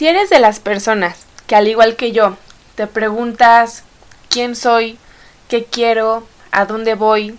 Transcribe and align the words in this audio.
Si 0.00 0.08
eres 0.08 0.30
de 0.30 0.40
las 0.40 0.60
personas 0.60 1.26
que 1.46 1.56
al 1.56 1.68
igual 1.68 1.94
que 1.94 2.10
yo 2.10 2.38
te 2.74 2.86
preguntas 2.86 3.82
quién 4.30 4.56
soy, 4.56 4.98
qué 5.46 5.66
quiero, 5.66 6.26
a 6.52 6.64
dónde 6.64 6.94
voy, 6.94 7.38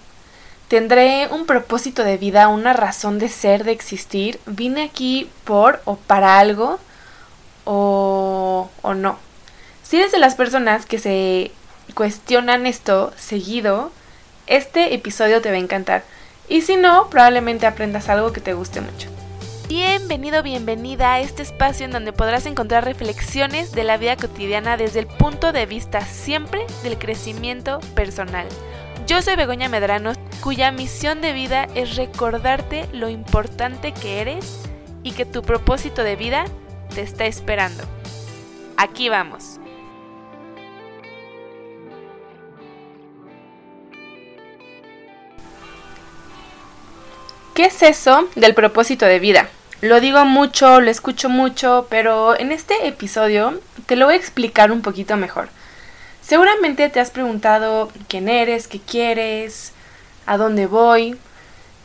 tendré 0.67 1.27
un 1.31 1.47
propósito 1.47 2.03
de 2.03 2.17
vida, 2.17 2.49
una 2.49 2.73
razón 2.73 3.17
de 3.17 3.29
ser, 3.29 3.63
de 3.63 3.71
existir, 3.71 4.39
vine 4.45 4.83
aquí 4.83 5.27
por 5.43 5.81
o 5.85 5.95
para 5.95 6.37
algo 6.37 6.79
o, 7.65 8.69
o 8.83 8.93
no. 8.93 9.17
Si 9.81 9.97
eres 9.97 10.11
de 10.11 10.19
las 10.19 10.35
personas 10.35 10.85
que 10.85 10.99
se 10.99 11.51
cuestionan 11.95 12.67
esto 12.67 13.11
seguido, 13.17 13.91
este 14.45 14.93
episodio 14.93 15.41
te 15.41 15.49
va 15.49 15.55
a 15.55 15.61
encantar. 15.61 16.03
Y 16.47 16.61
si 16.61 16.75
no, 16.75 17.09
probablemente 17.09 17.65
aprendas 17.65 18.07
algo 18.07 18.31
que 18.31 18.39
te 18.39 18.53
guste 18.53 18.81
mucho. 18.81 19.09
Bienvenido, 19.73 20.43
bienvenida 20.43 21.13
a 21.13 21.21
este 21.21 21.43
espacio 21.43 21.85
en 21.85 21.93
donde 21.93 22.11
podrás 22.11 22.45
encontrar 22.45 22.83
reflexiones 22.83 23.71
de 23.71 23.85
la 23.85 23.95
vida 23.95 24.17
cotidiana 24.17 24.75
desde 24.75 24.99
el 24.99 25.07
punto 25.07 25.53
de 25.53 25.65
vista 25.65 26.01
siempre 26.01 26.65
del 26.83 26.97
crecimiento 26.97 27.79
personal. 27.95 28.49
Yo 29.07 29.21
soy 29.21 29.37
Begoña 29.37 29.69
Medrano, 29.69 30.11
cuya 30.41 30.73
misión 30.73 31.21
de 31.21 31.31
vida 31.31 31.69
es 31.73 31.95
recordarte 31.95 32.85
lo 32.91 33.07
importante 33.07 33.93
que 33.93 34.19
eres 34.19 34.59
y 35.03 35.13
que 35.13 35.23
tu 35.23 35.41
propósito 35.41 36.03
de 36.03 36.17
vida 36.17 36.43
te 36.93 36.99
está 36.99 37.25
esperando. 37.25 37.85
Aquí 38.75 39.07
vamos. 39.07 39.57
¿Qué 47.53 47.67
es 47.67 47.81
eso 47.83 48.27
del 48.35 48.53
propósito 48.53 49.05
de 49.05 49.19
vida? 49.19 49.49
Lo 49.81 49.99
digo 49.99 50.23
mucho, 50.25 50.79
lo 50.79 50.91
escucho 50.91 51.27
mucho, 51.27 51.87
pero 51.89 52.39
en 52.39 52.51
este 52.51 52.87
episodio 52.87 53.59
te 53.87 53.95
lo 53.95 54.05
voy 54.05 54.13
a 54.13 54.17
explicar 54.17 54.71
un 54.71 54.83
poquito 54.83 55.17
mejor. 55.17 55.49
Seguramente 56.21 56.87
te 56.89 56.99
has 56.99 57.09
preguntado 57.09 57.91
quién 58.07 58.29
eres, 58.29 58.67
qué 58.67 58.79
quieres, 58.79 59.73
a 60.27 60.37
dónde 60.37 60.67
voy. 60.67 61.17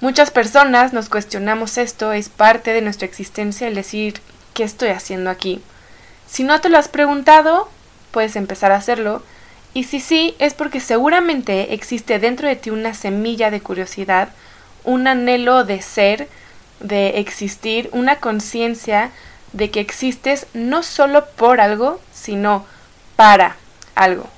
Muchas 0.02 0.30
personas 0.30 0.92
nos 0.92 1.08
cuestionamos 1.08 1.78
esto, 1.78 2.12
es 2.12 2.28
parte 2.28 2.74
de 2.74 2.82
nuestra 2.82 3.06
existencia 3.06 3.66
el 3.66 3.74
decir 3.74 4.20
qué 4.52 4.62
estoy 4.64 4.90
haciendo 4.90 5.30
aquí. 5.30 5.62
Si 6.26 6.44
no 6.44 6.60
te 6.60 6.68
lo 6.68 6.76
has 6.76 6.88
preguntado, 6.88 7.70
puedes 8.10 8.36
empezar 8.36 8.72
a 8.72 8.76
hacerlo. 8.76 9.22
Y 9.72 9.84
si 9.84 10.00
sí, 10.00 10.34
es 10.38 10.52
porque 10.52 10.80
seguramente 10.80 11.72
existe 11.72 12.18
dentro 12.18 12.46
de 12.46 12.56
ti 12.56 12.68
una 12.68 12.92
semilla 12.92 13.50
de 13.50 13.62
curiosidad, 13.62 14.28
un 14.84 15.06
anhelo 15.06 15.64
de 15.64 15.80
ser, 15.80 16.28
de 16.80 17.18
existir, 17.20 17.88
una 17.92 18.16
conciencia 18.16 19.10
de 19.52 19.70
que 19.70 19.80
existes 19.80 20.46
no 20.54 20.82
solo 20.82 21.26
por 21.26 21.60
algo, 21.60 22.00
sino 22.12 22.66
para 23.16 23.56
algo. 23.94 24.28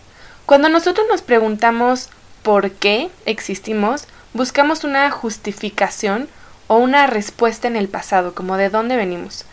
Cuando 0.47 0.69
nosotros 0.69 1.07
nos 1.11 1.23
preguntamos 1.23 2.09
por 2.43 2.71
qué 2.71 3.11
existimos, 3.27 4.07
buscamos 4.33 4.85
una 4.85 5.11
justificación 5.11 6.29
o 6.69 6.77
una 6.77 7.07
respuesta 7.07 7.69
en 7.69 7.77
el 7.77 7.89
pasado, 7.89 8.35
como 8.35 8.57
de 8.57 8.71
dónde 8.71 8.97
venimos. 8.97 9.45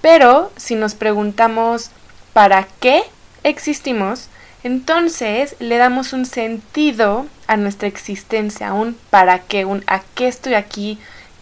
Pero 0.00 0.52
si 0.56 0.74
nos 0.74 0.94
preguntamos 0.94 1.90
para 2.32 2.66
qué 2.80 3.02
existimos, 3.42 4.28
entonces 4.62 5.56
le 5.58 5.78
damos 5.78 6.12
un 6.12 6.26
sentido 6.26 7.26
a 7.46 7.56
nuestra 7.56 7.88
existencia, 7.88 8.72
un 8.72 8.96
para 9.10 9.40
qué, 9.40 9.64
un 9.64 9.82
a 9.86 10.00
qué 10.14 10.28
estoy 10.28 10.54
aquí, 10.54 10.98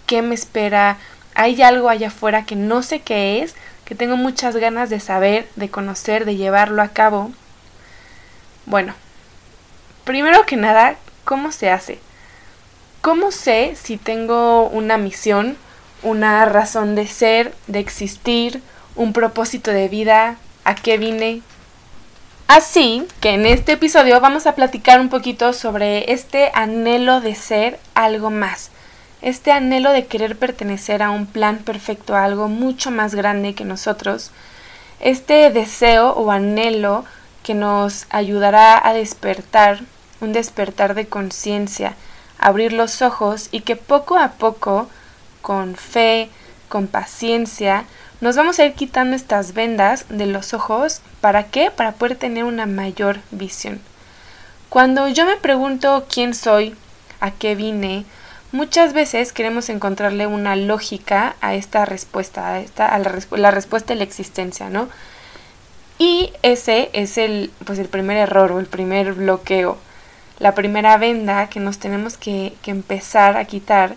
qué 0.09 0.23
me 0.23 0.35
espera, 0.35 0.97
hay 1.35 1.63
algo 1.63 1.89
allá 1.89 2.09
afuera 2.09 2.45
que 2.45 2.57
no 2.57 2.83
sé 2.83 3.01
qué 3.01 3.43
es, 3.43 3.55
que 3.85 3.95
tengo 3.95 4.17
muchas 4.17 4.57
ganas 4.57 4.91
de 4.91 4.99
saber, 4.99 5.47
de 5.55 5.69
conocer, 5.69 6.25
de 6.25 6.35
llevarlo 6.35 6.83
a 6.83 6.89
cabo. 6.89 7.31
Bueno, 8.67 8.95
primero 10.05 10.45
que 10.47 10.57
nada, 10.57 10.97
¿cómo 11.25 11.53
se 11.53 11.71
hace? 11.71 12.01
¿Cómo 13.03 13.31
sé 13.31 13.77
si 13.81 13.99
tengo 13.99 14.69
una 14.69 14.97
misión, 14.97 15.57
una 16.03 16.45
razón 16.47 16.95
de 16.95 17.07
ser, 17.07 17.55
de 17.67 17.79
existir, 17.79 18.63
un 18.97 19.13
propósito 19.13 19.71
de 19.71 19.89
vida, 19.89 20.39
a 20.65 20.75
qué 20.75 20.99
vine, 20.99 21.43
Así 22.49 23.07
que 23.21 23.35
en 23.35 23.45
este 23.45 23.73
episodio 23.73 24.19
vamos 24.23 24.47
a 24.47 24.55
platicar 24.55 25.01
un 25.01 25.11
poquito 25.11 25.53
sobre 25.53 26.11
este 26.15 26.51
anhelo 26.55 27.21
de 27.21 27.35
ser 27.35 27.79
algo 27.95 28.31
más, 28.31 28.71
este 29.23 29.53
anhelo 29.53 29.91
de 29.93 30.07
querer 30.07 30.39
pertenecer 30.39 31.03
a 31.03 31.11
un 31.11 31.27
plan 31.27 31.59
perfecto, 31.59 32.15
a 32.15 32.25
algo 32.25 32.49
mucho 32.49 32.91
más 32.91 33.15
grande 33.15 33.55
que 33.55 33.65
nosotros, 33.65 34.31
este 35.01 35.51
deseo 35.51 36.11
o 36.13 36.31
anhelo 36.31 37.05
que 37.43 37.55
nos 37.55 38.07
ayudará 38.11 38.87
a 38.87 38.93
despertar, 38.93 39.81
un 40.21 40.33
despertar 40.33 40.95
de 40.95 41.07
conciencia, 41.07 41.95
abrir 42.39 42.73
los 42.73 43.03
ojos 43.03 43.49
y 43.51 43.61
que 43.61 43.77
poco 43.77 44.19
a 44.19 44.33
poco, 44.33 44.89
con 45.43 45.77
fe, 45.77 46.29
con 46.69 46.87
paciencia, 46.87 47.85
nos 48.21 48.35
vamos 48.35 48.59
a 48.59 48.65
ir 48.65 48.75
quitando 48.75 49.15
estas 49.15 49.55
vendas 49.55 50.07
de 50.09 50.27
los 50.27 50.53
ojos. 50.53 51.03
¿Para 51.21 51.45
qué? 51.45 51.71
Para 51.71 51.93
poder 51.93 52.17
tener 52.17 52.45
una 52.45 52.67
mayor 52.67 53.21
visión. 53.31 53.81
Cuando 54.69 55.09
yo 55.09 55.25
me 55.25 55.37
pregunto 55.37 56.05
quién 56.13 56.35
soy, 56.35 56.75
a 57.21 57.31
qué 57.31 57.55
vine, 57.55 58.05
muchas 58.53 58.93
veces 58.93 59.33
queremos 59.33 59.69
encontrarle 59.69 60.27
una 60.27 60.57
lógica 60.57 61.37
a 61.41 61.55
esta 61.55 61.85
respuesta, 61.85 62.49
a, 62.49 62.61
esta, 62.61 62.87
a 62.87 62.99
la, 62.99 63.51
respuesta 63.51 63.93
de 63.93 63.99
la 63.99 64.05
existencia, 64.05 64.71
¿no? 64.71 64.89
Y 65.99 66.33
ese 66.43 66.91
es 66.93 67.19
el, 67.19 67.51
pues 67.65 67.79
el 67.79 67.89
primer 67.89 68.17
error 68.17 68.53
o 68.53 68.61
el 68.61 68.67
primer 68.67 69.15
bloqueo, 69.15 69.79
la 70.39 70.55
primera 70.55 70.97
venda 70.97 71.49
que 71.49 71.61
nos 71.61 71.79
tenemos 71.79 72.17
que, 72.17 72.55
que 72.63 72.71
empezar 72.71 73.37
a 73.37 73.45
quitar 73.45 73.97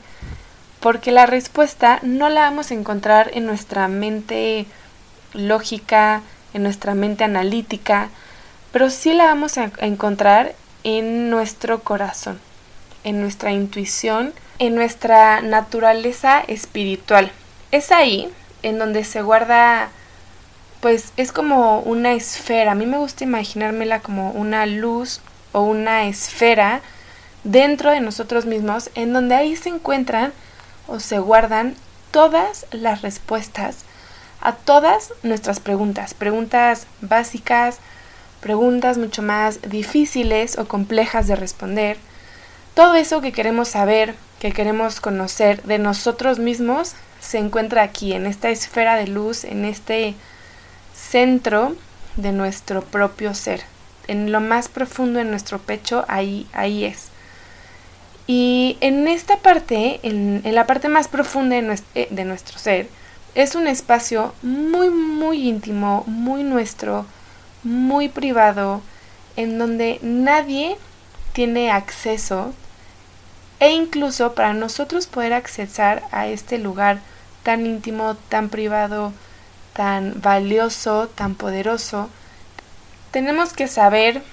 porque 0.79 1.11
la 1.11 1.27
respuesta 1.27 1.99
no 2.01 2.27
la 2.29 2.41
vamos 2.41 2.71
a 2.71 2.73
encontrar 2.73 3.29
en 3.35 3.45
nuestra 3.45 3.87
mente 3.87 4.65
lógica, 5.33 6.23
en 6.55 6.63
nuestra 6.63 6.95
mente 6.95 7.23
analítica, 7.23 8.09
pero 8.71 8.89
sí 8.89 9.13
la 9.13 9.25
vamos 9.25 9.57
a 9.59 9.71
encontrar 9.77 10.55
en 10.83 11.29
nuestro 11.29 11.81
corazón, 11.81 12.39
en 13.03 13.21
nuestra 13.21 13.51
intuición, 13.51 14.33
en 14.59 14.75
nuestra 14.75 15.41
naturaleza 15.41 16.41
espiritual. 16.41 17.31
Es 17.71 17.91
ahí 17.91 18.29
en 18.63 18.79
donde 18.79 19.03
se 19.03 19.21
guarda, 19.21 19.89
pues 20.79 21.13
es 21.17 21.31
como 21.31 21.79
una 21.79 22.13
esfera. 22.13 22.71
A 22.71 22.75
mí 22.75 22.85
me 22.85 22.97
gusta 22.97 23.23
imaginármela 23.23 23.99
como 24.01 24.31
una 24.31 24.65
luz 24.65 25.21
o 25.51 25.61
una 25.61 26.05
esfera 26.07 26.81
dentro 27.43 27.91
de 27.91 28.01
nosotros 28.01 28.45
mismos, 28.45 28.89
en 28.95 29.13
donde 29.13 29.35
ahí 29.35 29.55
se 29.55 29.69
encuentran 29.69 30.31
o 30.87 30.99
se 30.99 31.19
guardan 31.19 31.75
todas 32.11 32.65
las 32.71 33.01
respuestas 33.01 33.85
a 34.41 34.53
todas 34.53 35.13
nuestras 35.23 35.59
preguntas, 35.59 36.13
preguntas 36.13 36.87
básicas, 37.01 37.77
preguntas 38.41 38.97
mucho 38.97 39.21
más 39.21 39.61
difíciles 39.61 40.57
o 40.57 40.67
complejas 40.67 41.27
de 41.27 41.35
responder, 41.35 41.97
todo 42.73 42.95
eso 42.95 43.21
que 43.21 43.31
queremos 43.31 43.67
saber, 43.67 44.15
que 44.41 44.51
queremos 44.53 44.99
conocer 44.99 45.61
de 45.61 45.77
nosotros 45.77 46.39
mismos, 46.39 46.95
se 47.19 47.37
encuentra 47.37 47.83
aquí, 47.83 48.13
en 48.13 48.25
esta 48.25 48.49
esfera 48.49 48.95
de 48.95 49.05
luz, 49.05 49.43
en 49.43 49.65
este 49.65 50.15
centro 50.95 51.75
de 52.15 52.31
nuestro 52.31 52.81
propio 52.81 53.35
ser. 53.35 53.61
En 54.07 54.31
lo 54.31 54.41
más 54.41 54.67
profundo 54.67 55.19
de 55.19 55.25
nuestro 55.25 55.59
pecho, 55.59 56.05
ahí, 56.07 56.47
ahí 56.53 56.85
es. 56.85 57.09
Y 58.25 58.77
en 58.81 59.07
esta 59.07 59.37
parte, 59.37 59.99
en, 60.01 60.41
la 60.43 60.65
parte 60.65 60.89
más 60.89 61.07
profunda 61.07 61.57
de 61.57 61.61
nuestro, 61.61 61.91
eh, 61.93 62.07
de 62.09 62.25
nuestro 62.25 62.57
ser, 62.57 62.89
es 63.35 63.53
un 63.53 63.67
espacio 63.67 64.33
muy, 64.41 64.89
muy 64.89 65.49
íntimo, 65.49 66.03
muy 66.07 66.43
nuestro, 66.43 67.05
muy 67.61 68.09
privado, 68.09 68.81
en 69.35 69.59
donde 69.59 69.99
nadie 70.01 70.77
tiene 71.33 71.69
acceso 71.69 72.55
e 73.61 73.69
incluso 73.69 74.33
para 74.33 74.53
nosotros 74.53 75.05
poder 75.05 75.33
accesar 75.33 76.03
a 76.11 76.25
este 76.27 76.57
lugar 76.57 76.99
tan 77.43 77.65
íntimo, 77.67 78.15
tan 78.27 78.49
privado, 78.49 79.13
tan 79.73 80.19
valioso, 80.19 81.07
tan 81.13 81.35
poderoso, 81.35 82.09
tenemos 83.11 83.53
que 83.53 83.67
saber 83.67 84.23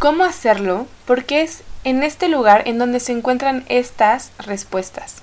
cómo 0.00 0.24
hacerlo 0.24 0.88
porque 1.06 1.42
es 1.42 1.62
en 1.84 2.02
este 2.02 2.28
lugar 2.28 2.64
en 2.66 2.78
donde 2.78 2.98
se 2.98 3.12
encuentran 3.12 3.64
estas 3.68 4.32
respuestas. 4.38 5.22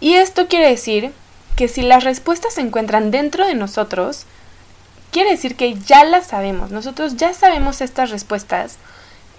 Y 0.00 0.14
esto 0.14 0.48
quiere 0.48 0.70
decir 0.70 1.12
que 1.56 1.68
si 1.68 1.82
las 1.82 2.04
respuestas 2.04 2.54
se 2.54 2.62
encuentran 2.62 3.10
dentro 3.10 3.46
de 3.46 3.54
nosotros, 3.54 4.24
quiere 5.10 5.32
decir 5.32 5.54
que 5.54 5.74
ya 5.74 6.04
las 6.04 6.28
sabemos, 6.28 6.70
nosotros 6.70 7.18
ya 7.18 7.34
sabemos 7.34 7.82
estas 7.82 8.08
respuestas. 8.08 8.78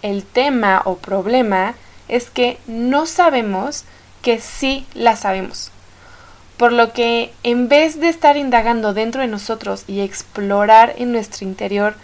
El 0.04 0.24
tema 0.26 0.84
o 0.86 0.98
problema 0.98 1.74
es 2.12 2.30
que 2.30 2.60
no 2.68 3.08
sabemos 3.08 3.86
que 4.22 4.40
sí 4.40 4.86
las 4.94 5.22
sabemos. 5.22 5.72
Por 6.58 6.74
lo 6.74 6.94
que 6.94 7.34
en 7.42 7.70
vez 7.70 8.00
de 8.00 8.10
estar 8.10 8.38
indagando 8.38 8.94
dentro 8.94 9.22
de 9.22 9.28
nosotros 9.28 9.86
y 9.88 10.02
explorar 10.02 10.94
en 10.98 11.12
nuestro 11.12 11.48
interior 11.48 11.96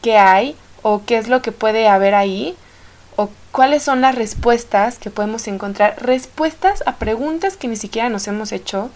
qué 0.00 0.16
hay 0.16 0.56
o 0.80 1.02
qué 1.04 1.18
es 1.18 1.28
lo 1.28 1.42
que 1.42 1.52
puede 1.52 1.88
haber 1.88 2.14
ahí, 2.14 2.56
o 3.16 3.28
cuáles 3.50 3.82
son 3.82 4.00
las 4.00 4.14
respuestas 4.14 4.98
que 4.98 5.10
podemos 5.10 5.46
encontrar, 5.46 5.96
respuestas 6.00 6.82
a 6.86 6.96
preguntas 6.96 7.58
que 7.58 7.68
ni 7.68 7.76
siquiera 7.76 8.08
nos 8.08 8.26
hemos 8.28 8.52
hecho, 8.52 8.88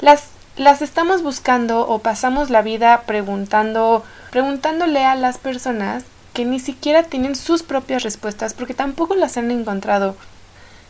las, 0.00 0.28
las 0.56 0.80
estamos 0.80 1.22
buscando 1.22 1.86
o 1.86 1.98
pasamos 1.98 2.48
la 2.48 2.62
vida 2.62 3.02
preguntando, 3.06 4.02
preguntándole 4.30 5.04
a 5.04 5.14
las 5.14 5.36
personas 5.36 6.04
que 6.32 6.44
ni 6.44 6.60
siquiera 6.60 7.02
tienen 7.02 7.34
sus 7.34 7.62
propias 7.62 8.02
respuestas 8.02 8.54
porque 8.54 8.74
tampoco 8.74 9.14
las 9.14 9.36
han 9.36 9.50
encontrado. 9.50 10.16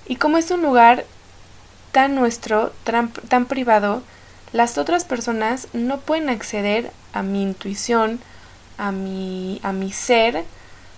Y 0.06 0.16
como 0.16 0.38
es 0.38 0.50
un 0.50 0.62
lugar 0.62 1.04
tan 1.92 2.14
nuestro, 2.14 2.72
tan, 2.84 3.46
privado, 3.46 4.02
las 4.52 4.78
otras 4.78 5.04
personas 5.04 5.68
no 5.72 6.00
pueden 6.00 6.28
acceder 6.28 6.90
a 7.12 7.22
mi 7.22 7.42
intuición, 7.42 8.20
a 8.78 8.92
mi, 8.92 9.60
a 9.62 9.72
mi 9.72 9.92
ser. 9.92 10.44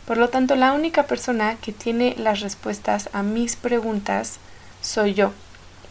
Por 0.06 0.18
lo 0.18 0.28
tanto, 0.28 0.56
la 0.56 0.72
única 0.72 1.04
persona 1.06 1.56
que 1.56 1.72
tiene 1.72 2.14
las 2.18 2.40
respuestas 2.40 3.08
a 3.12 3.22
mis 3.22 3.56
preguntas 3.56 4.38
soy 4.80 5.14
yo. 5.14 5.32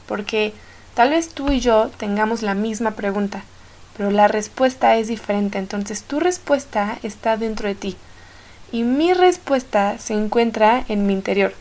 Porque 0.08 0.54
tal 0.94 1.12
vez 1.12 1.30
tú 1.30 1.52
y 1.52 1.60
yo 1.60 1.90
tengamos 1.98 2.42
la 2.42 2.54
misma 2.54 2.92
pregunta, 2.92 3.44
pero 3.96 4.12
la 4.12 4.28
respuesta 4.28 4.98
es 4.98 5.08
diferente. 5.08 5.58
Entonces, 5.58 6.04
tu 6.04 6.20
respuesta 6.20 6.98
está 7.04 7.38
dentro 7.38 7.68
de 7.68 7.76
ti. 7.76 7.98
Y 8.72 8.84
mi 8.84 9.14
respuesta 9.14 9.98
se 9.98 10.14
encuentra 10.14 10.86
en 10.88 11.06
mi 11.06 11.14
interior, 11.14 11.54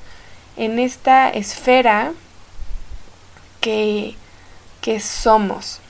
en 0.56 0.78
esta 0.78 1.28
esfera 1.28 2.12
que, 3.60 4.14
que 4.80 5.00
somos. 5.00 5.80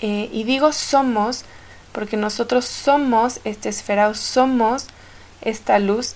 Eh, 0.00 0.28
y 0.32 0.44
digo 0.44 0.72
somos 0.72 1.44
porque 1.92 2.16
nosotros 2.16 2.64
somos 2.66 3.40
esta 3.44 3.68
esfera 3.68 4.08
o 4.08 4.14
somos 4.14 4.86
esta 5.40 5.80
luz 5.80 6.14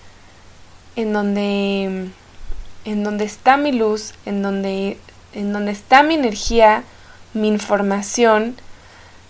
en 0.94 1.12
donde, 1.12 2.10
en 2.84 3.04
donde 3.04 3.24
está 3.24 3.56
mi 3.56 3.72
luz, 3.72 4.12
en 4.24 4.42
donde, 4.42 4.98
en 5.32 5.52
donde 5.52 5.72
está 5.72 6.02
mi 6.02 6.14
energía, 6.14 6.84
mi 7.34 7.48
información, 7.48 8.56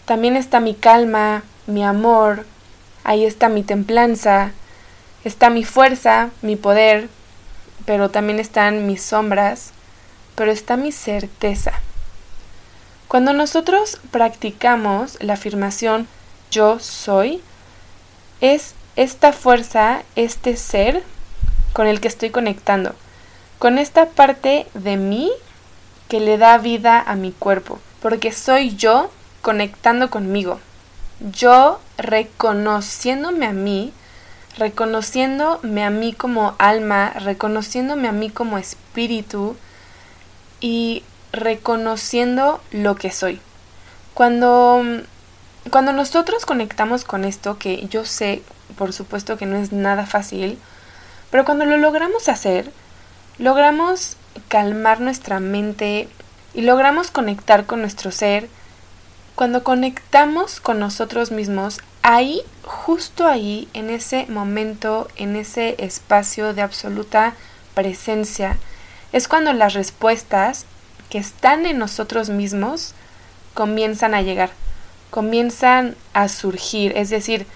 también 0.05 0.37
está 0.37 0.61
mi 0.61 0.75
calma, 0.75 1.45
mi 1.67 1.85
amor, 1.85 2.45
ahí 3.05 3.25
está 3.25 3.49
mi 3.49 3.63
templanza, 3.63 4.53
está 5.25 5.51
mi 5.51 5.65
fuerza, 5.65 6.31
mi 6.43 6.57
poder, 6.57 7.09
pero 7.85 8.11
también 8.11 8.39
están 8.39 8.87
mis 8.87 9.03
sombras, 9.03 9.73
pero 10.35 10.51
está 10.51 10.77
mi 10.77 10.93
certeza. 10.93 11.73
Cuando 13.09 13.33
nosotros 13.33 14.01
practicamos 14.11 15.19
la 15.21 15.35
afirmación 15.35 16.09
yo 16.51 16.79
soy, 16.79 17.43
es 18.41 18.75
esta 18.97 19.33
fuerza, 19.33 20.03
este 20.17 20.57
ser 20.57 21.03
con 21.73 21.87
el 21.87 22.01
que 22.01 22.09
estoy 22.09 22.31
conectando, 22.31 22.95
con 23.59 23.79
esta 23.79 24.07
parte 24.07 24.67
de 24.75 24.97
mí 24.97 25.31
que 26.09 26.21
le 26.21 26.37
da 26.37 26.59
vida 26.59 27.01
a 27.01 27.15
mi 27.15 27.33
cuerpo, 27.33 27.79
porque 28.01 28.33
soy 28.33 28.77
yo 28.77 29.11
conectando 29.41 30.11
conmigo, 30.11 30.61
yo 31.31 31.81
reconociéndome 31.99 33.47
a 33.47 33.53
mí, 33.53 33.93
reconociéndome 34.59 35.85
a 35.85 35.91
mí 35.91 36.13
como 36.13 36.55
alma, 36.59 37.11
reconociéndome 37.11 38.09
a 38.09 38.13
mí 38.13 38.31
como 38.31 38.59
espíritu 38.59 39.57
y 40.61 41.05
reconociendo 41.33 42.61
lo 42.71 42.97
que 42.97 43.11
soy. 43.11 43.41
Cuando, 44.15 44.83
cuando 45.71 45.93
nosotros 45.93 46.45
conectamos 46.45 47.05
con 47.05 47.25
esto, 47.25 47.59
que 47.59 47.87
yo 47.89 48.05
sé, 48.05 48.43
por 48.77 48.93
supuesto 48.93 49.37
que 49.37 49.47
no 49.47 49.57
es 49.57 49.73
nada 49.73 50.07
fácil, 50.07 50.59
pero 51.31 51.45
cuando 51.45 51.65
lo 51.65 51.79
logramos 51.79 52.29
hacer, 52.29 52.71
logramos 53.39 54.17
calmar 54.49 55.01
nuestra 55.01 55.41
mente 55.41 56.09
y 56.53 56.63
logramos 56.63 57.11
conectar 57.11 57.65
con 57.65 57.81
nuestro 57.81 58.11
ser, 58.11 58.49
cuando 59.35 59.65
conectamos 59.65 60.61
con 60.61 60.79
nosotros 60.79 61.31
mismos, 61.31 61.81
ahí, 62.03 62.43
justo 62.65 63.27
ahí, 63.27 63.69
en 63.73 63.89
ese 63.89 64.27
momento, 64.27 65.09
en 65.17 65.37
ese 65.37 65.75
espacio 65.79 66.53
de 66.53 66.63
absoluta 66.63 67.35
presencia, 67.75 68.59
es 69.13 69.29
cuando 69.29 69.53
las 69.53 69.75
respuestas 69.75 70.67
que 71.09 71.19
están 71.19 71.67
en 71.67 71.79
nosotros 71.79 72.29
mismos 72.29 72.95
comienzan 73.55 74.15
a 74.15 74.23
llegar, 74.23 74.51
comienzan 75.11 75.97
a 76.13 76.29
surgir, 76.29 76.97
es 76.97 77.11
decir, 77.11 77.47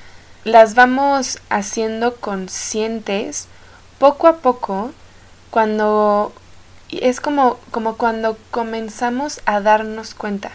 las 0.44 0.74
vamos 0.74 1.40
haciendo 1.50 2.16
conscientes 2.16 3.48
poco 3.98 4.28
a 4.28 4.38
poco 4.38 4.92
cuando 5.50 6.32
es 6.90 7.20
como, 7.20 7.58
como 7.70 7.96
cuando 7.96 8.38
comenzamos 8.50 9.40
a 9.44 9.60
darnos 9.60 10.14
cuenta 10.14 10.52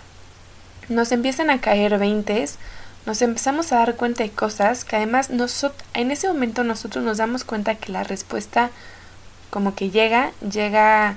nos 0.92 1.12
empiezan 1.12 1.50
a 1.50 1.62
caer 1.62 1.98
veintes, 1.98 2.58
nos 3.06 3.22
empezamos 3.22 3.72
a 3.72 3.78
dar 3.78 3.96
cuenta 3.96 4.24
de 4.24 4.30
cosas 4.30 4.86
que 4.86 4.96
además 4.96 5.30
en 5.94 6.12
ese 6.12 6.28
momento 6.28 6.64
nosotros 6.64 7.04
nos 7.04 7.18
damos 7.18 7.44
cuenta 7.44 7.76
que 7.76 7.92
la 7.92 8.04
respuesta 8.04 8.70
como 9.50 9.76
que 9.76 9.90
llega, 9.90 10.32
llega 10.42 11.16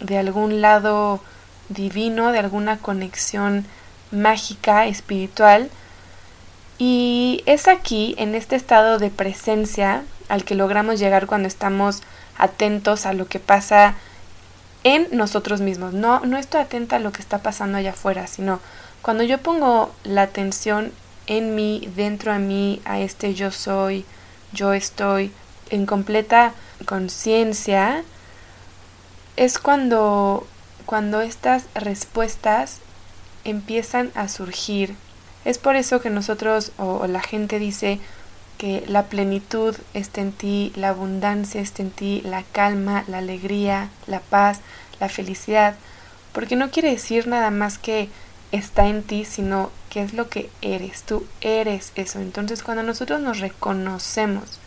de 0.00 0.18
algún 0.18 0.60
lado 0.60 1.20
divino, 1.68 2.32
de 2.32 2.38
alguna 2.38 2.78
conexión 2.78 3.66
mágica, 4.10 4.86
espiritual. 4.86 5.70
Y 6.78 7.42
es 7.46 7.68
aquí, 7.68 8.14
en 8.18 8.34
este 8.34 8.56
estado 8.56 8.98
de 8.98 9.10
presencia, 9.10 10.04
al 10.28 10.44
que 10.44 10.54
logramos 10.54 10.98
llegar 10.98 11.26
cuando 11.26 11.48
estamos 11.48 12.02
atentos 12.36 13.06
a 13.06 13.12
lo 13.12 13.26
que 13.26 13.40
pasa 13.40 13.94
en 14.84 15.08
nosotros 15.10 15.60
mismos. 15.60 15.94
No, 15.94 16.20
no 16.20 16.36
estoy 16.36 16.60
atenta 16.60 16.96
a 16.96 17.00
lo 17.00 17.12
que 17.12 17.22
está 17.22 17.38
pasando 17.38 17.78
allá 17.78 17.90
afuera, 17.90 18.26
sino 18.26 18.60
cuando 19.06 19.22
yo 19.22 19.38
pongo 19.38 19.94
la 20.02 20.22
atención 20.22 20.90
en 21.28 21.54
mí, 21.54 21.88
dentro 21.94 22.32
de 22.32 22.40
mí, 22.40 22.82
a 22.84 22.98
este 22.98 23.34
yo 23.34 23.52
soy, 23.52 24.04
yo 24.52 24.72
estoy, 24.72 25.30
en 25.70 25.86
completa 25.86 26.54
conciencia, 26.86 28.02
es 29.36 29.60
cuando, 29.60 30.44
cuando 30.86 31.20
estas 31.20 31.66
respuestas 31.76 32.80
empiezan 33.44 34.10
a 34.16 34.26
surgir. 34.26 34.96
Es 35.44 35.58
por 35.58 35.76
eso 35.76 36.00
que 36.00 36.10
nosotros 36.10 36.72
o, 36.76 37.06
la 37.06 37.20
gente 37.20 37.60
dice 37.60 38.00
que 38.58 38.82
la 38.88 39.04
plenitud 39.04 39.76
está 39.94 40.20
en 40.20 40.32
ti, 40.32 40.72
la 40.74 40.88
abundancia 40.88 41.60
está 41.60 41.82
en 41.82 41.92
ti, 41.92 42.22
la 42.24 42.42
calma, 42.42 43.04
la 43.06 43.18
alegría, 43.18 43.88
la 44.08 44.18
paz, 44.18 44.62
la 44.98 45.08
felicidad, 45.08 45.76
porque 46.32 46.56
no 46.56 46.72
quiere 46.72 46.90
decir 46.90 47.28
nada 47.28 47.52
más 47.52 47.78
que 47.78 48.08
está 48.52 48.86
en 48.86 49.02
ti, 49.02 49.24
sino 49.24 49.70
qué 49.90 50.02
es 50.02 50.14
lo 50.14 50.28
que 50.28 50.50
eres. 50.62 51.02
Tú 51.02 51.26
eres 51.40 51.92
eso. 51.94 52.20
Entonces 52.20 52.62
cuando 52.62 52.82
nosotros 52.82 53.20
nos 53.20 53.40
reconocemos 53.40 54.58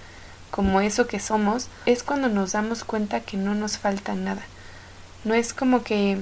como 0.52 0.82
eso 0.82 1.08
que 1.08 1.20
somos, 1.20 1.68
es 1.86 2.04
cuando 2.04 2.30
nos 2.30 2.54
damos 2.54 2.84
cuenta 2.84 3.22
que 3.22 3.38
no 3.38 3.56
nos 3.56 3.78
falta 3.78 4.16
nada. 4.16 4.42
No 5.24 5.34
es 5.34 5.54
como 5.54 5.84
que 5.84 6.18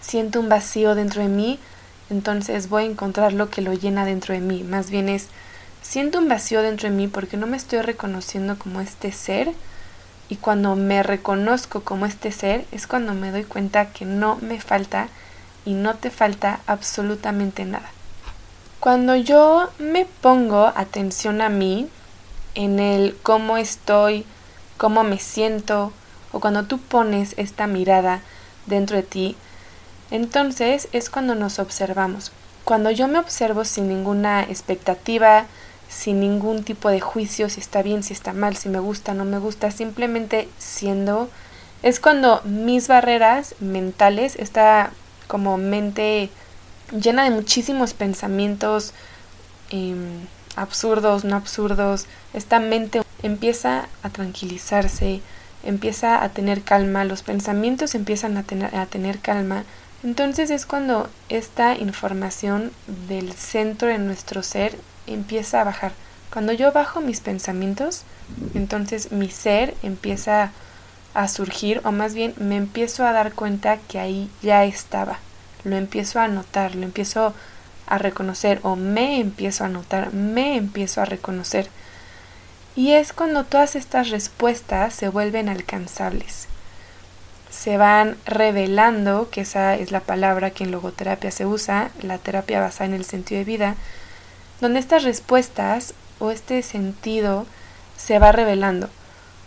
siento 0.00 0.40
un 0.40 0.48
vacío 0.48 0.94
dentro 0.94 1.22
de 1.22 1.28
mí, 1.28 1.58
entonces 2.10 2.68
voy 2.68 2.84
a 2.84 2.86
encontrar 2.86 3.32
lo 3.32 3.50
que 3.50 3.62
lo 3.62 3.72
llena 3.72 4.04
dentro 4.04 4.34
de 4.34 4.40
mí. 4.40 4.62
Más 4.64 4.90
bien 4.90 5.08
es, 5.08 5.28
siento 5.80 6.18
un 6.18 6.28
vacío 6.28 6.62
dentro 6.62 6.88
de 6.88 6.94
mí 6.94 7.08
porque 7.08 7.36
no 7.36 7.46
me 7.46 7.56
estoy 7.56 7.80
reconociendo 7.80 8.58
como 8.58 8.80
este 8.80 9.12
ser. 9.12 9.52
Y 10.28 10.36
cuando 10.36 10.76
me 10.76 11.02
reconozco 11.02 11.82
como 11.82 12.06
este 12.06 12.32
ser, 12.32 12.64
es 12.72 12.86
cuando 12.86 13.12
me 13.12 13.30
doy 13.30 13.44
cuenta 13.44 13.90
que 13.92 14.04
no 14.04 14.36
me 14.36 14.60
falta 14.60 15.08
y 15.64 15.74
no 15.74 15.94
te 15.94 16.10
falta 16.10 16.60
absolutamente 16.66 17.64
nada. 17.64 17.90
Cuando 18.80 19.14
yo 19.14 19.70
me 19.78 20.06
pongo 20.06 20.72
atención 20.74 21.40
a 21.40 21.48
mí, 21.48 21.88
en 22.54 22.80
el 22.80 23.16
cómo 23.22 23.56
estoy, 23.56 24.26
cómo 24.76 25.04
me 25.04 25.18
siento, 25.18 25.92
o 26.32 26.40
cuando 26.40 26.64
tú 26.64 26.78
pones 26.78 27.34
esta 27.36 27.66
mirada 27.66 28.22
dentro 28.66 28.96
de 28.96 29.02
ti, 29.02 29.36
entonces 30.10 30.88
es 30.92 31.10
cuando 31.10 31.34
nos 31.34 31.58
observamos. 31.58 32.32
Cuando 32.64 32.90
yo 32.90 33.08
me 33.08 33.18
observo 33.18 33.64
sin 33.64 33.88
ninguna 33.88 34.42
expectativa, 34.42 35.46
sin 35.88 36.20
ningún 36.20 36.64
tipo 36.64 36.88
de 36.88 37.00
juicio, 37.00 37.48
si 37.48 37.60
está 37.60 37.82
bien, 37.82 38.02
si 38.02 38.12
está 38.12 38.32
mal, 38.32 38.56
si 38.56 38.68
me 38.68 38.78
gusta, 38.78 39.14
no 39.14 39.24
me 39.24 39.38
gusta, 39.38 39.70
simplemente 39.70 40.48
siendo, 40.58 41.28
es 41.82 42.00
cuando 42.00 42.40
mis 42.44 42.88
barreras 42.88 43.54
mentales, 43.60 44.36
esta 44.36 44.90
como 45.32 45.56
mente 45.56 46.28
llena 46.92 47.24
de 47.24 47.30
muchísimos 47.30 47.94
pensamientos 47.94 48.92
em, 49.70 50.26
absurdos, 50.56 51.24
no 51.24 51.36
absurdos. 51.36 52.04
Esta 52.34 52.60
mente 52.60 53.00
empieza 53.22 53.88
a 54.02 54.10
tranquilizarse, 54.10 55.22
empieza 55.64 56.22
a 56.22 56.28
tener 56.28 56.60
calma, 56.60 57.06
los 57.06 57.22
pensamientos 57.22 57.94
empiezan 57.94 58.36
a 58.36 58.42
tener, 58.42 58.76
a 58.76 58.84
tener 58.84 59.20
calma, 59.20 59.64
Entonces 60.04 60.50
es 60.50 60.66
cuando 60.66 61.08
esta 61.30 61.78
información 61.78 62.70
del 63.08 63.32
centro 63.32 63.88
de 63.88 63.98
nuestro 63.98 64.42
ser 64.42 64.76
empieza 65.06 65.62
a 65.62 65.64
bajar. 65.64 65.92
Cuando 66.30 66.52
yo 66.52 66.72
bajo 66.72 67.00
mis 67.00 67.20
pensamientos, 67.20 68.02
entonces 68.52 69.12
mi 69.12 69.30
ser 69.30 69.74
empieza 69.82 70.42
a 70.42 70.52
surgir, 71.28 71.80
o 71.84 71.92
más 71.92 72.14
bien 72.14 72.34
me 72.38 72.56
empiezo 72.56 73.06
a 73.06 73.12
dar 73.12 73.32
cuenta 73.32 73.76
que 73.76 73.98
ahí 73.98 74.30
ya 74.42 74.64
estaba. 74.64 75.18
Lo 75.64 75.76
empiezo 75.76 76.20
a 76.20 76.28
notar, 76.28 76.74
lo 76.74 76.84
empiezo 76.84 77.34
a 77.86 77.98
reconocer, 77.98 78.60
o 78.62 78.76
me 78.76 79.20
empiezo 79.20 79.64
a 79.64 79.68
notar, 79.68 80.12
me 80.12 80.56
empiezo 80.56 81.00
a 81.00 81.04
reconocer. 81.04 81.68
Y 82.74 82.92
es 82.92 83.12
cuando 83.12 83.44
todas 83.44 83.76
estas 83.76 84.10
respuestas 84.10 84.94
se 84.94 85.08
vuelven 85.08 85.48
alcanzables 85.48 86.48
se 87.52 87.76
van 87.76 88.16
revelando, 88.24 89.28
que 89.30 89.42
esa 89.42 89.76
es 89.76 89.92
la 89.92 90.00
palabra 90.00 90.50
que 90.50 90.64
en 90.64 90.70
logoterapia 90.70 91.30
se 91.30 91.44
usa, 91.44 91.90
la 92.00 92.16
terapia 92.16 92.60
basada 92.60 92.86
en 92.86 92.94
el 92.94 93.04
sentido 93.04 93.40
de 93.40 93.44
vida, 93.44 93.76
donde 94.60 94.80
estas 94.80 95.04
respuestas 95.04 95.92
o 96.18 96.30
este 96.30 96.62
sentido 96.62 97.46
se 97.96 98.18
va 98.18 98.32
revelando 98.32 98.88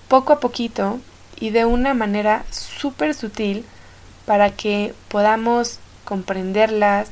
poco 0.07 0.33
a 0.33 0.39
poquito 0.39 0.99
y 1.39 1.49
de 1.49 1.65
una 1.65 1.93
manera 1.93 2.45
súper 2.51 3.13
sutil 3.13 3.65
para 4.25 4.51
que 4.51 4.93
podamos 5.09 5.79
comprenderlas 6.03 7.09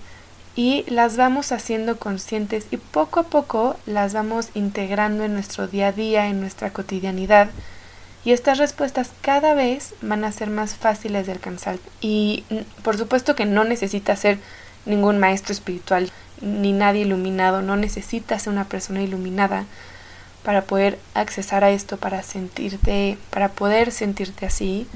y 0.55 0.85
las 0.87 1.17
vamos 1.17 1.51
haciendo 1.51 1.97
conscientes 1.97 2.67
y 2.71 2.77
poco 2.77 3.21
a 3.21 3.23
poco 3.23 3.75
las 3.85 4.13
vamos 4.13 4.49
integrando 4.53 5.23
en 5.23 5.33
nuestro 5.33 5.67
día 5.67 5.87
a 5.87 5.91
día, 5.91 6.27
en 6.27 6.39
nuestra 6.39 6.71
cotidianidad 6.71 7.49
y 8.25 8.31
estas 8.31 8.57
respuestas 8.57 9.11
cada 9.21 9.53
vez 9.53 9.95
van 10.01 10.23
a 10.23 10.31
ser 10.31 10.49
más 10.49 10.75
fáciles 10.75 11.25
de 11.25 11.33
alcanzar. 11.33 11.77
Y 11.99 12.45
por 12.81 12.97
supuesto 12.97 13.35
que 13.35 13.45
no 13.45 13.63
necesitas 13.63 14.19
ser 14.19 14.39
ningún 14.85 15.19
maestro 15.19 15.53
espiritual 15.53 16.11
ni 16.41 16.71
nadie 16.71 17.01
iluminado, 17.01 17.61
no 17.61 17.75
necesitas 17.75 18.43
ser 18.43 18.53
una 18.53 18.65
persona 18.65 19.01
iluminada 19.01 19.65
para 20.43 20.63
poder 20.63 20.99
accesar 21.13 21.63
a 21.63 21.71
esto, 21.71 21.97
para 21.97 22.21
sentirte, 22.23 23.17
para 23.29 23.49
poder 23.49 23.91
sentirte 23.91 24.45
así. 24.45 24.87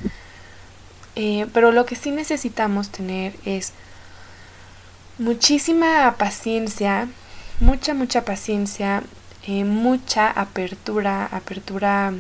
Eh, 1.16 1.48
pero 1.54 1.72
lo 1.72 1.86
que 1.86 1.96
sí 1.96 2.12
necesitamos 2.12 2.90
tener 2.90 3.34
es 3.46 3.74
muchísima 5.18 6.16
paciencia, 6.18 7.08
mucha, 7.60 7.94
mucha 7.94 8.24
paciencia, 8.24 9.04
eh, 9.48 9.64
mucha 9.64 10.30
apertura, 10.30 11.26
apertura 11.26 12.14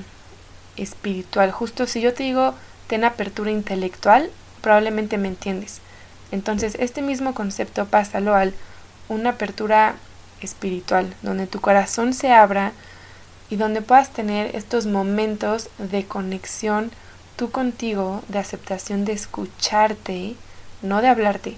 espiritual. 0.77 1.51
Justo 1.51 1.85
si 1.85 2.01
yo 2.01 2.13
te 2.13 2.23
digo 2.23 2.55
ten 2.87 3.03
apertura 3.03 3.51
intelectual, 3.51 4.31
probablemente 4.61 5.17
me 5.17 5.27
entiendes. 5.27 5.81
Entonces, 6.31 6.75
este 6.79 7.01
mismo 7.01 7.33
concepto 7.33 7.85
pásalo 7.85 8.33
al 8.33 8.53
una 9.09 9.31
apertura 9.31 9.95
espiritual, 10.41 11.13
donde 11.21 11.47
tu 11.47 11.61
corazón 11.61 12.13
se 12.13 12.31
abra 12.31 12.73
y 13.49 13.55
donde 13.55 13.81
puedas 13.81 14.09
tener 14.11 14.55
estos 14.55 14.85
momentos 14.85 15.69
de 15.77 16.05
conexión 16.05 16.91
tú 17.35 17.51
contigo, 17.51 18.23
de 18.27 18.39
aceptación 18.39 19.05
de 19.05 19.13
escucharte, 19.13 20.35
no 20.81 21.01
de 21.01 21.07
hablarte, 21.07 21.57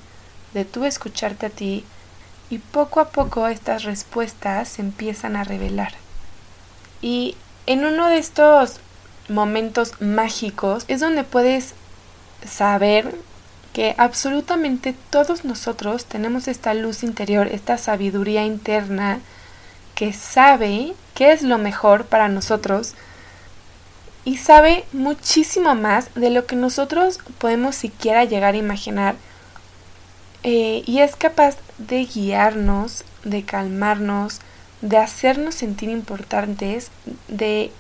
de 0.54 0.66
tú 0.66 0.86
escucharte 0.86 1.48
a 1.48 1.50
ti 1.50 1.86
y 2.50 2.60
poco 2.60 3.00
a 3.00 3.10
poco 3.10 3.48
estas 3.48 3.84
respuestas 3.84 4.70
se 4.70 4.82
empiezan 4.82 5.36
a 5.36 5.44
revelar. 5.44 5.94
Y 7.02 7.36
en 7.66 7.86
uno 7.86 8.08
de 8.08 8.18
estos 8.18 8.80
momentos 9.30 10.02
mágicos 10.02 10.86
es 10.88 11.00
donde 11.00 11.24
puedes 11.24 11.74
saber 12.48 13.16
que 13.74 13.96
absolutamente 13.98 14.96
todos 15.12 15.46
nosotros 15.46 16.06
tenemos 16.06 16.48
esta 16.48 16.74
luz 16.74 17.04
interior, 17.04 17.48
esta 17.48 17.78
sabiduría 17.78 18.44
interna 18.44 19.20
que 20.00 20.14
sabe 20.14 20.94
qué 21.14 21.34
es 21.34 21.44
lo 21.44 21.58
mejor 21.58 22.06
para 22.06 22.30
nosotros 22.30 22.94
y 24.24 24.38
sabe 24.38 24.86
muchísimo 24.94 25.76
más 25.76 26.14
de 26.16 26.30
lo 26.30 26.46
que 26.46 26.56
nosotros 26.56 27.20
podemos 27.38 27.76
siquiera 27.76 28.24
llegar 28.24 28.54
a 28.54 28.58
imaginar 28.58 29.16
eh, 30.44 30.84
y 30.86 31.00
es 31.00 31.18
capaz 31.18 31.58
de 31.78 32.06
guiarnos, 32.06 33.04
de 33.26 33.44
calmarnos, 33.44 34.40
de 34.80 34.98
hacernos 34.98 35.56
sentir 35.56 35.90
importantes, 35.90 36.92
de 37.28 37.74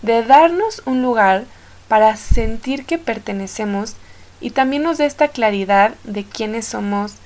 de 0.00 0.24
darnos 0.24 0.80
un 0.86 1.02
lugar 1.02 1.44
para 1.88 2.16
sentir 2.16 2.86
que 2.86 2.96
pertenecemos 2.96 3.96
y 4.40 4.50
también 4.50 4.82
nos 4.82 4.96
da 4.96 5.04
esta 5.04 5.28
claridad 5.28 5.92
de 6.04 6.24
quiénes 6.24 6.64
somos, 6.64 7.16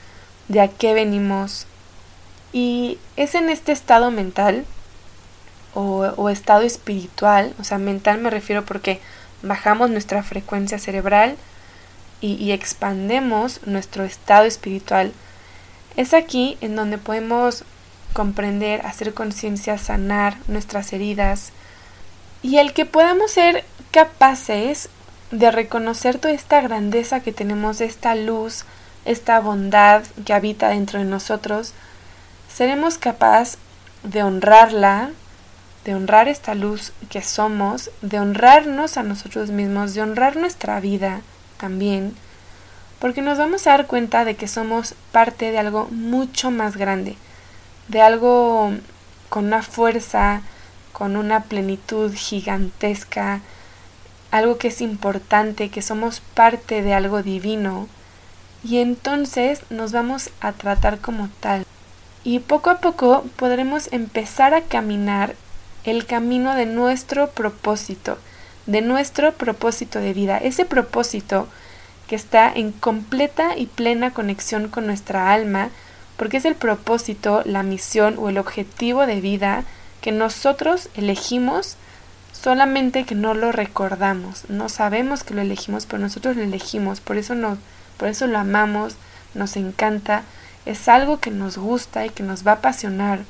de 0.48 0.60
a 0.60 0.68
qué 0.68 0.92
venimos. 0.94 1.68
Y 2.54 2.98
es 3.16 3.34
en 3.34 3.50
este 3.50 3.72
estado 3.72 4.12
mental 4.12 4.64
o, 5.74 6.28
estado 6.30 6.62
espiritual, 6.62 7.52
o 7.58 7.64
sea, 7.64 7.78
mental 7.78 8.18
me 8.20 8.30
refiero 8.30 8.64
porque 8.64 9.00
bajamos 9.42 9.90
nuestra 9.90 10.22
frecuencia 10.22 10.78
cerebral 10.78 11.36
y, 12.20 12.34
y 12.34 12.52
expandemos 12.52 13.66
nuestro 13.66 14.04
estado 14.04 14.44
espiritual. 14.44 15.12
Es 15.96 16.14
aquí 16.14 16.56
en 16.60 16.76
donde 16.76 16.96
podemos 16.96 17.64
comprender, 18.12 18.86
hacer 18.86 19.14
conciencia, 19.14 19.76
sanar 19.76 20.36
nuestras 20.46 20.92
heridas, 20.92 21.50
y 22.40 22.58
el 22.58 22.72
que 22.72 22.86
podamos 22.86 23.32
ser 23.32 23.64
capaces 23.90 24.90
de 25.32 25.50
reconocer 25.50 26.18
toda 26.18 26.34
esta 26.34 26.60
grandeza 26.60 27.18
que 27.18 27.32
tenemos, 27.32 27.80
esta 27.80 28.14
luz, 28.14 28.64
esta 29.06 29.40
bondad 29.40 30.04
que 30.24 30.34
habita 30.34 30.68
dentro 30.68 31.00
de 31.00 31.06
nosotros, 31.06 31.72
seremos 32.54 32.98
capaces 32.98 33.58
de 34.04 34.22
honrarla, 34.22 35.10
de 35.84 35.94
honrar 35.94 36.28
esta 36.28 36.54
luz 36.54 36.92
que 37.10 37.20
somos, 37.20 37.90
de 38.00 38.20
honrarnos 38.20 38.96
a 38.96 39.02
nosotros 39.02 39.50
mismos, 39.50 39.94
de 39.94 40.02
honrar 40.02 40.36
nuestra 40.36 40.78
vida 40.78 41.20
también, 41.58 42.14
porque 43.00 43.22
nos 43.22 43.38
vamos 43.38 43.66
a 43.66 43.70
dar 43.70 43.86
cuenta 43.88 44.24
de 44.24 44.36
que 44.36 44.46
somos 44.46 44.94
parte 45.10 45.50
de 45.50 45.58
algo 45.58 45.88
mucho 45.90 46.52
más 46.52 46.76
grande, 46.76 47.16
de 47.88 48.00
algo 48.00 48.72
con 49.28 49.46
una 49.46 49.62
fuerza, 49.62 50.42
con 50.92 51.16
una 51.16 51.42
plenitud 51.42 52.14
gigantesca, 52.14 53.40
algo 54.30 54.58
que 54.58 54.68
es 54.68 54.80
importante, 54.80 55.70
que 55.70 55.82
somos 55.82 56.20
parte 56.20 56.82
de 56.82 56.94
algo 56.94 57.22
divino, 57.24 57.88
y 58.62 58.78
entonces 58.78 59.62
nos 59.70 59.90
vamos 59.90 60.30
a 60.40 60.52
tratar 60.52 61.00
como 61.00 61.28
tal. 61.40 61.66
Y 62.24 62.38
poco 62.38 62.70
a 62.70 62.78
poco 62.78 63.24
podremos 63.36 63.92
empezar 63.92 64.54
a 64.54 64.62
caminar 64.62 65.36
el 65.84 66.06
camino 66.06 66.54
de 66.54 66.64
nuestro 66.64 67.30
propósito, 67.30 68.18
de 68.66 68.80
nuestro 68.80 69.32
propósito 69.34 70.00
de 70.00 70.14
vida, 70.14 70.38
ese 70.38 70.64
propósito 70.64 71.46
que 72.08 72.16
está 72.16 72.50
en 72.52 72.72
completa 72.72 73.56
y 73.56 73.66
plena 73.66 74.12
conexión 74.12 74.68
con 74.68 74.86
nuestra 74.86 75.32
alma, 75.32 75.70
porque 76.16 76.38
es 76.38 76.44
el 76.44 76.54
propósito, 76.54 77.42
la 77.44 77.62
misión 77.62 78.16
o 78.18 78.28
el 78.28 78.38
objetivo 78.38 79.06
de 79.06 79.20
vida 79.20 79.64
que 80.00 80.12
nosotros 80.12 80.88
elegimos, 80.94 81.76
solamente 82.32 83.04
que 83.04 83.14
no 83.14 83.34
lo 83.34 83.52
recordamos. 83.52 84.48
No 84.48 84.68
sabemos 84.68 85.24
que 85.24 85.34
lo 85.34 85.40
elegimos, 85.40 85.86
pero 85.86 85.98
nosotros 85.98 86.36
lo 86.36 86.42
elegimos. 86.42 87.00
Por 87.00 87.16
eso, 87.16 87.34
no, 87.34 87.58
por 87.96 88.08
eso 88.08 88.26
lo 88.26 88.38
amamos, 88.38 88.96
nos 89.34 89.56
encanta. 89.56 90.22
Es 90.66 90.88
algo 90.88 91.20
que 91.20 91.30
nos 91.30 91.58
gusta 91.58 92.06
y 92.06 92.10
que 92.10 92.22
nos 92.22 92.46
va 92.46 92.52
a 92.52 92.54
apasionar 92.56 93.20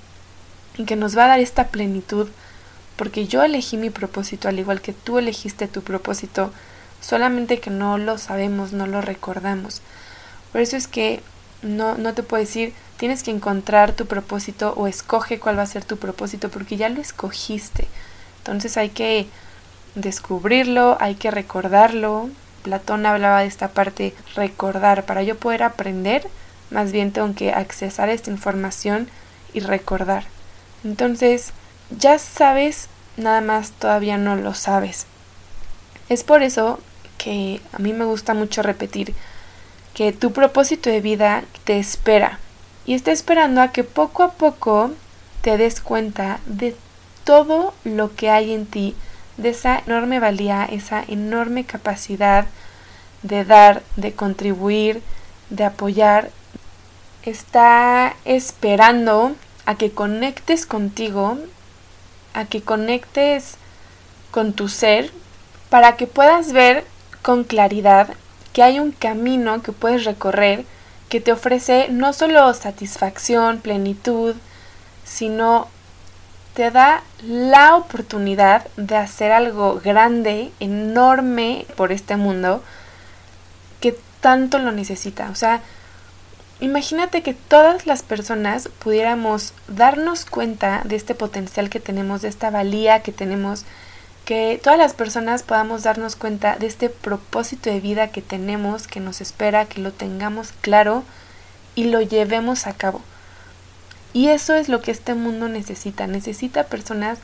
y 0.76 0.84
que 0.84 0.96
nos 0.96 1.16
va 1.16 1.24
a 1.24 1.28
dar 1.28 1.40
esta 1.40 1.68
plenitud. 1.68 2.28
Porque 2.96 3.26
yo 3.26 3.42
elegí 3.42 3.76
mi 3.76 3.90
propósito 3.90 4.48
al 4.48 4.58
igual 4.58 4.80
que 4.80 4.92
tú 4.92 5.18
elegiste 5.18 5.66
tu 5.66 5.82
propósito, 5.82 6.52
solamente 7.00 7.58
que 7.58 7.70
no 7.70 7.98
lo 7.98 8.18
sabemos, 8.18 8.72
no 8.72 8.86
lo 8.86 9.00
recordamos. 9.00 9.82
Por 10.52 10.60
eso 10.60 10.76
es 10.76 10.86
que 10.86 11.20
no, 11.62 11.96
no 11.96 12.14
te 12.14 12.22
puedo 12.22 12.42
decir, 12.42 12.72
tienes 12.96 13.22
que 13.22 13.32
encontrar 13.32 13.92
tu 13.92 14.06
propósito 14.06 14.74
o 14.76 14.86
escoge 14.86 15.40
cuál 15.40 15.58
va 15.58 15.62
a 15.62 15.66
ser 15.66 15.84
tu 15.84 15.96
propósito 15.96 16.50
porque 16.50 16.76
ya 16.76 16.88
lo 16.88 17.00
escogiste. 17.00 17.88
Entonces 18.38 18.76
hay 18.76 18.90
que 18.90 19.26
descubrirlo, 19.94 20.96
hay 21.00 21.16
que 21.16 21.30
recordarlo. 21.30 22.28
Platón 22.62 23.06
hablaba 23.06 23.40
de 23.40 23.46
esta 23.46 23.68
parte 23.68 24.14
recordar. 24.34 25.04
Para 25.04 25.22
yo 25.22 25.36
poder 25.36 25.62
aprender, 25.62 26.28
más 26.74 26.90
bien 26.90 27.12
tengo 27.12 27.32
que 27.34 27.52
accesar 27.52 28.08
esta 28.08 28.30
información 28.30 29.08
y 29.52 29.60
recordar. 29.60 30.24
Entonces, 30.82 31.52
ya 31.96 32.18
sabes, 32.18 32.88
nada 33.16 33.40
más 33.40 33.70
todavía 33.70 34.18
no 34.18 34.34
lo 34.34 34.54
sabes. 34.54 35.06
Es 36.08 36.24
por 36.24 36.42
eso 36.42 36.80
que 37.16 37.60
a 37.72 37.78
mí 37.78 37.92
me 37.92 38.04
gusta 38.04 38.34
mucho 38.34 38.62
repetir 38.62 39.14
que 39.94 40.12
tu 40.12 40.32
propósito 40.32 40.90
de 40.90 41.00
vida 41.00 41.44
te 41.62 41.78
espera 41.78 42.40
y 42.84 42.94
está 42.94 43.12
esperando 43.12 43.62
a 43.62 43.68
que 43.68 43.84
poco 43.84 44.24
a 44.24 44.32
poco 44.32 44.90
te 45.42 45.56
des 45.56 45.80
cuenta 45.80 46.40
de 46.46 46.76
todo 47.22 47.72
lo 47.84 48.16
que 48.16 48.30
hay 48.30 48.52
en 48.52 48.66
ti, 48.66 48.96
de 49.36 49.50
esa 49.50 49.78
enorme 49.86 50.18
valía, 50.18 50.64
esa 50.64 51.04
enorme 51.06 51.64
capacidad 51.64 52.46
de 53.22 53.44
dar, 53.44 53.82
de 53.94 54.12
contribuir, 54.12 55.02
de 55.50 55.64
apoyar, 55.64 56.30
está 57.24 58.16
esperando 58.24 59.34
a 59.66 59.76
que 59.76 59.90
conectes 59.90 60.66
contigo, 60.66 61.38
a 62.34 62.44
que 62.44 62.62
conectes 62.62 63.56
con 64.30 64.52
tu 64.52 64.68
ser, 64.68 65.10
para 65.70 65.96
que 65.96 66.06
puedas 66.06 66.52
ver 66.52 66.84
con 67.22 67.44
claridad 67.44 68.14
que 68.52 68.62
hay 68.62 68.78
un 68.78 68.92
camino 68.92 69.62
que 69.62 69.72
puedes 69.72 70.04
recorrer 70.04 70.64
que 71.08 71.20
te 71.20 71.32
ofrece 71.32 71.88
no 71.90 72.12
solo 72.12 72.52
satisfacción, 72.54 73.60
plenitud, 73.60 74.34
sino 75.04 75.68
te 76.54 76.70
da 76.70 77.02
la 77.22 77.76
oportunidad 77.76 78.66
de 78.76 78.96
hacer 78.96 79.32
algo 79.32 79.80
grande, 79.80 80.52
enorme 80.60 81.66
por 81.76 81.92
este 81.92 82.16
mundo 82.16 82.62
que 83.80 83.98
tanto 84.20 84.58
lo 84.58 84.72
necesita. 84.72 85.30
O 85.30 85.34
sea, 85.34 85.62
imagínate 86.64 87.22
que 87.22 87.34
todas 87.34 87.86
las 87.86 88.02
personas 88.02 88.68
pudiéramos 88.78 89.54
darnos 89.68 90.24
cuenta 90.24 90.82
de 90.84 90.96
este 90.96 91.14
potencial 91.14 91.70
que 91.70 91.80
tenemos, 91.80 92.22
de 92.22 92.28
esta 92.28 92.50
valía 92.50 93.02
que 93.02 93.12
tenemos, 93.12 93.64
que 94.24 94.60
todas 94.62 94.78
las 94.78 94.94
personas 94.94 95.42
podamos 95.42 95.82
darnos 95.82 96.16
cuenta 96.16 96.56
de 96.56 96.66
este 96.66 96.88
propósito 96.88 97.70
de 97.70 97.80
vida 97.80 98.08
que 98.08 98.22
tenemos, 98.22 98.86
que 98.86 99.00
nos 99.00 99.20
espera, 99.20 99.66
que 99.66 99.80
lo 99.80 99.92
tengamos 99.92 100.52
claro 100.60 101.04
y 101.74 101.84
lo 101.84 102.00
llevemos 102.00 102.66
a 102.66 102.72
cabo. 102.72 103.02
Y 104.12 104.28
eso 104.28 104.54
es 104.54 104.68
lo 104.68 104.80
que 104.80 104.92
este 104.92 105.14
mundo 105.14 105.48
necesita. 105.48 106.06
Necesita 106.06 106.64
personas 106.64 107.18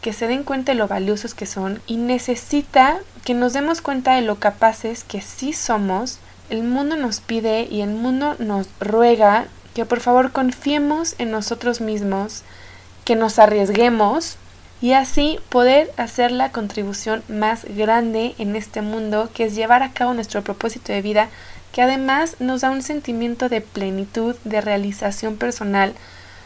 que 0.00 0.12
se 0.12 0.26
den 0.26 0.42
cuenta 0.42 0.72
de 0.72 0.78
lo 0.78 0.88
valiosos 0.88 1.34
que 1.34 1.46
son 1.46 1.80
y 1.86 1.96
necesita 1.96 2.98
que 3.24 3.34
nos 3.34 3.52
demos 3.52 3.80
cuenta 3.80 4.14
de 4.14 4.22
lo 4.22 4.40
capaces 4.40 5.04
que 5.04 5.20
sí 5.20 5.52
somos. 5.52 6.18
El 6.52 6.64
mundo 6.64 6.96
nos 6.96 7.20
pide 7.20 7.66
y 7.70 7.80
el 7.80 7.88
mundo 7.88 8.36
nos 8.38 8.68
ruega 8.78 9.46
que 9.74 9.86
por 9.86 10.00
favor 10.00 10.32
confiemos 10.32 11.14
en 11.16 11.30
nosotros 11.30 11.80
mismos, 11.80 12.42
que 13.06 13.16
nos 13.16 13.38
arriesguemos 13.38 14.36
y 14.82 14.92
así 14.92 15.38
poder 15.48 15.90
hacer 15.96 16.30
la 16.30 16.52
contribución 16.52 17.22
más 17.26 17.64
grande 17.64 18.34
en 18.36 18.54
este 18.54 18.82
mundo, 18.82 19.30
que 19.32 19.44
es 19.46 19.54
llevar 19.54 19.82
a 19.82 19.94
cabo 19.94 20.12
nuestro 20.12 20.42
propósito 20.42 20.92
de 20.92 21.00
vida, 21.00 21.30
que 21.72 21.80
además 21.80 22.36
nos 22.38 22.60
da 22.60 22.70
un 22.70 22.82
sentimiento 22.82 23.48
de 23.48 23.62
plenitud, 23.62 24.36
de 24.44 24.60
realización 24.60 25.38
personal, 25.38 25.94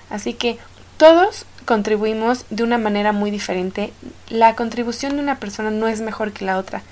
Así 0.08 0.34
que 0.34 0.58
todos 0.98 1.46
contribuimos 1.64 2.44
de 2.50 2.62
una 2.62 2.78
manera 2.78 3.10
muy 3.10 3.32
diferente. 3.32 3.92
La 4.28 4.54
contribución 4.54 5.16
de 5.16 5.22
una 5.22 5.40
persona 5.40 5.70
no 5.70 5.88
es 5.88 6.00
mejor 6.00 6.32
que 6.32 6.44
la 6.44 6.58
otra. 6.58 6.82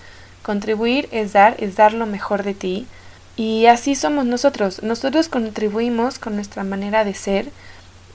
Contribuir 0.43 1.09
es 1.13 1.33
dar, 1.33 1.55
es 1.59 1.77
dar 1.77 1.95
lo 1.95 2.07
mejor 2.07 2.43
de 2.43 2.55
ti. 2.55 2.87
Y 3.37 3.67
así 3.67 3.95
somos 3.95 4.27
nosotros. 4.27 4.83
Nosotros 4.83 5.29
contribuimos 5.29 6.19
con 6.19 6.37
nuestra 6.37 6.65
manera 6.65 7.05
de 7.05 7.15
ser, 7.15 7.51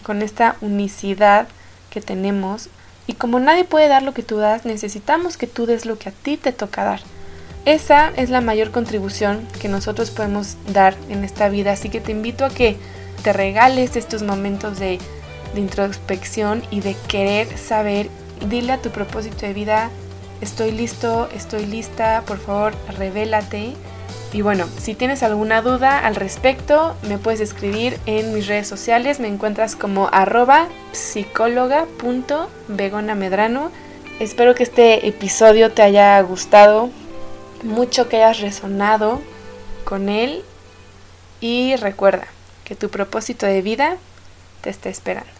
con 0.03 0.21
esta 0.21 0.55
unicidad 0.61 1.47
que 1.89 2.01
tenemos. 2.01 2.69
Y 3.07 3.13
como 3.13 3.39
nadie 3.39 3.65
puede 3.65 3.87
dar 3.87 4.03
lo 4.03 4.13
que 4.13 4.23
tú 4.23 4.37
das, 4.37 4.65
necesitamos 4.65 5.37
que 5.37 5.47
tú 5.47 5.65
des 5.65 5.85
lo 5.85 5.97
que 5.97 6.09
a 6.09 6.13
ti 6.13 6.37
te 6.37 6.51
toca 6.51 6.83
dar. 6.83 7.01
Esa 7.65 8.11
es 8.15 8.29
la 8.29 8.41
mayor 8.41 8.71
contribución 8.71 9.45
que 9.61 9.67
nosotros 9.67 10.11
podemos 10.11 10.55
dar 10.71 10.95
en 11.09 11.23
esta 11.23 11.49
vida. 11.49 11.73
Así 11.73 11.89
que 11.89 11.99
te 11.99 12.11
invito 12.11 12.45
a 12.45 12.49
que 12.49 12.77
te 13.23 13.33
regales 13.33 13.95
estos 13.95 14.23
momentos 14.23 14.79
de, 14.79 14.99
introspección 15.55 16.61
y 16.69 16.81
de 16.81 16.95
querer 17.07 17.57
saber, 17.57 18.07
dile 18.47 18.73
a 18.73 18.81
tu 18.81 18.91
propósito 18.91 19.47
de 19.47 19.53
vida, 19.53 19.89
estoy 20.41 20.71
listo, 20.71 21.27
estoy 21.35 21.65
lista, 21.65 22.23
por 22.27 22.37
favor, 22.37 22.73
revélate. 22.97 23.73
Y 24.31 24.41
bueno, 24.41 24.67
si 24.79 24.95
tienes 24.95 25.23
alguna 25.23 25.61
duda 25.61 25.99
al 25.99 26.15
respecto, 26.15 26.95
me 27.07 27.17
puedes 27.17 27.39
escribir 27.39 27.97
en 28.05 28.33
mis 28.33 28.47
redes 28.47 28.67
sociales. 28.67 29.19
Me 29.19 29.27
encuentras 29.27 29.75
como 29.75 30.07
arroba 30.11 30.67
psicóloga.begonamedrano. 30.91 33.71
Espero 34.19 34.55
que 34.55 34.63
este 34.63 35.07
episodio 35.07 35.71
te 35.71 35.81
haya 35.81 36.19
gustado, 36.21 36.89
mucho 37.63 38.09
que 38.09 38.17
hayas 38.17 38.41
resonado 38.41 39.21
con 39.85 40.09
él. 40.09 40.43
Y 41.41 41.77
recuerda, 41.77 42.27
que 42.69 42.75
tu 42.75 42.89
propósito 42.89 43.47
de 43.47 43.63
vida 43.63 43.97
te 44.61 44.69
está 44.69 44.89
esperando. 44.89 45.38